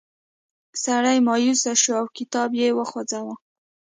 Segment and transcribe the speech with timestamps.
[0.83, 3.35] سړی مایوسه شو او کتاب یې وسوځاوه.